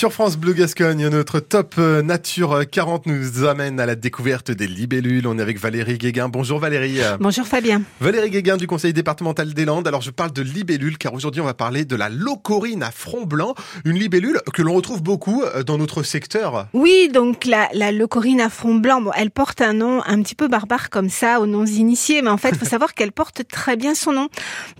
[0.00, 4.66] Sur France Bleu Gascogne, notre top euh, nature 40 nous amène à la découverte des
[4.66, 5.26] libellules.
[5.26, 6.30] On est avec Valérie Guéguin.
[6.30, 7.00] Bonjour Valérie.
[7.20, 7.82] Bonjour Fabien.
[8.00, 9.86] Valérie Guéguin du Conseil départemental des Landes.
[9.86, 13.26] Alors je parle de libellules car aujourd'hui on va parler de la locorine à front
[13.26, 16.68] blanc, une libellule que l'on retrouve beaucoup euh, dans notre secteur.
[16.72, 20.34] Oui, donc la, la locorine à front blanc, bon, elle porte un nom un petit
[20.34, 23.46] peu barbare comme ça aux noms initiés, mais en fait il faut savoir qu'elle porte
[23.46, 24.28] très bien son nom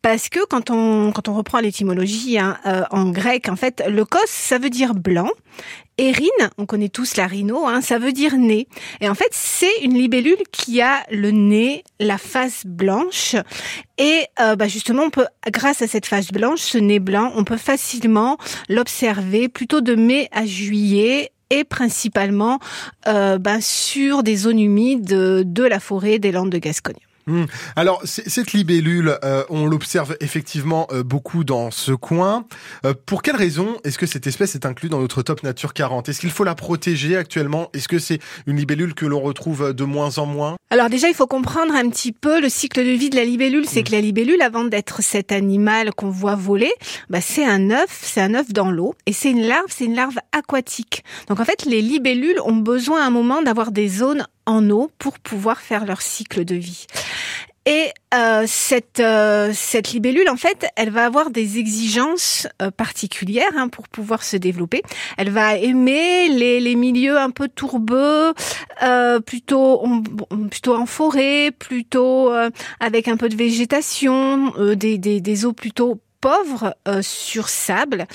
[0.00, 4.04] parce que quand on quand on reprend l'étymologie hein, euh, en grec, en fait, le
[4.04, 5.07] cos ça veut dire blanc.
[5.98, 6.28] Érine,
[6.58, 8.68] on connaît tous la rhino, hein, ça veut dire nez.
[9.00, 13.34] Et en fait, c'est une libellule qui a le nez, la face blanche.
[13.98, 17.42] Et euh, bah justement, on peut, grâce à cette face blanche, ce nez blanc, on
[17.42, 22.60] peut facilement l'observer plutôt de mai à juillet et principalement
[23.08, 27.07] euh, bah, sur des zones humides de la forêt des Landes de Gascogne.
[27.28, 27.44] Hmm.
[27.76, 32.46] Alors cette libellule, euh, on l'observe effectivement euh, beaucoup dans ce coin.
[32.86, 36.08] Euh, pour quelle raison est-ce que cette espèce est inclue dans notre top nature 40
[36.08, 37.68] Est-ce qu'il faut la protéger actuellement?
[37.74, 40.56] Est-ce que c'est une libellule que l'on retrouve de moins en moins?
[40.70, 43.66] Alors déjà, il faut comprendre un petit peu le cycle de vie de la libellule.
[43.66, 43.84] C'est hmm.
[43.84, 46.72] que la libellule, avant d'être cet animal qu'on voit voler,
[47.10, 49.94] bah, c'est un œuf, c'est un œuf dans l'eau, et c'est une larve, c'est une
[49.94, 51.04] larve aquatique.
[51.28, 54.90] Donc en fait, les libellules ont besoin à un moment d'avoir des zones en eau
[54.98, 56.86] pour pouvoir faire leur cycle de vie.
[57.68, 63.52] Et euh, cette euh, cette libellule, en fait, elle va avoir des exigences euh, particulières
[63.58, 64.80] hein, pour pouvoir se développer.
[65.18, 68.32] Elle va aimer les, les milieux un peu tourbeux,
[68.82, 69.86] euh, plutôt
[70.50, 72.48] plutôt en forêt, plutôt euh,
[72.80, 78.06] avec un peu de végétation, des, des, des eaux plutôt pauvres sur sable.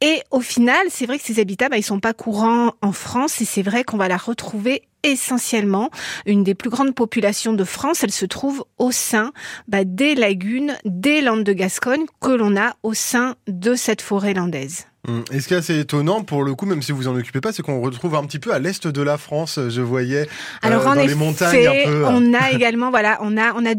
[0.00, 3.40] Et au final, c'est vrai que ces habitats, bah, ils sont pas courants en France
[3.42, 5.90] et c'est vrai qu'on va la retrouver essentiellement.
[6.26, 9.32] Une des plus grandes populations de France, elle se trouve au sein
[9.68, 14.34] bah, des lagunes, des landes de Gascogne que l'on a au sein de cette forêt
[14.34, 14.86] landaise.
[15.08, 17.40] Hum, et ce qui est assez étonnant, pour le coup, même si vous en occupez
[17.40, 19.60] pas, c'est qu'on retrouve un petit peu à l'est de la France.
[19.68, 20.28] Je voyais
[20.62, 22.04] Alors, euh, dans les montagnes un peu.
[22.06, 23.74] On a également, voilà, on a, on a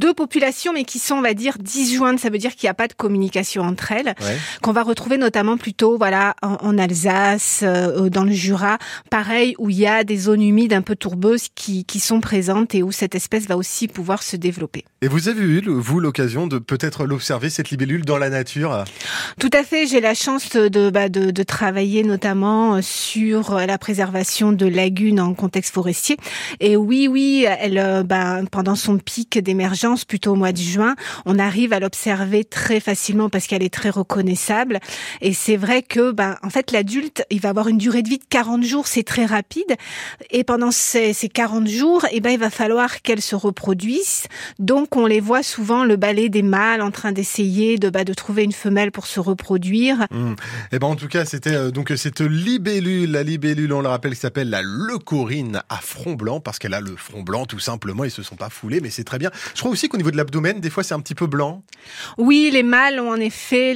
[0.00, 2.18] deux populations, mais qui sont, on va dire, disjointes.
[2.18, 4.14] Ça veut dire qu'il n'y a pas de communication entre elles,
[4.62, 8.78] qu'on va retrouver notamment plutôt, voilà, en, Alsace, euh, dans le Jura,
[9.10, 12.74] pareil, où il y a des zones humides un peu tourbeuses qui, qui sont présentes
[12.74, 14.84] et où cette espèce va aussi pouvoir se développer.
[15.02, 18.84] Et vous avez eu, vous, l'occasion de peut-être l'observer, cette libellule, dans la nature?
[19.38, 19.86] Tout à fait.
[19.86, 25.20] J'ai la chance de, bah, de, de travailler notamment euh, sur la préservation de lagunes
[25.20, 26.16] en contexte forestier.
[26.60, 30.94] Et oui, oui, elle, euh, bah, pendant son pic d'émergence, plutôt au mois de juin,
[31.26, 34.80] on arrive à l'observer très facilement parce qu'elle est très reconnaissable.
[35.20, 38.18] Et c'est vrai que, ben, en fait, l'adulte, il va avoir une durée de vie
[38.18, 39.76] de 40 jours, c'est très rapide.
[40.30, 44.24] Et pendant ces, ces 40 jours, eh ben, il va falloir qu'elle se reproduise.
[44.58, 48.14] Donc, on les voit souvent le balai des mâles en train d'essayer de, bah, de
[48.14, 50.06] trouver une femelle pour se reproduire.
[50.10, 50.30] Mmh.
[50.30, 53.88] Et eh ben, en tout cas, c'était euh, donc cette libellule, la libellule, on le
[53.88, 57.58] rappelle, qui s'appelle la leucorine à front blanc parce qu'elle a le front blanc, tout
[57.58, 58.04] simplement.
[58.04, 59.30] Ils se sont pas foulés, mais c'est très bien.
[59.54, 61.62] Je aussi qu'au niveau de l'abdomen, des fois, c'est un petit peu blanc.
[62.18, 63.74] Oui, les mâles ont en effet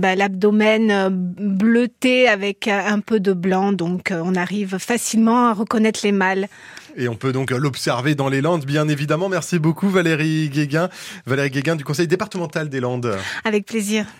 [0.00, 5.48] bah, l'abdomen euh, bleuté avec euh, un peu de blanc, donc euh, on arrive facilement
[5.48, 6.48] à reconnaître les mâles.
[6.96, 9.28] Et on peut donc l'observer dans les Landes, bien évidemment.
[9.28, 10.88] Merci beaucoup Valérie Guéguin,
[11.26, 13.14] Valérie Guéguin du Conseil départemental des Landes.
[13.44, 14.06] Avec plaisir.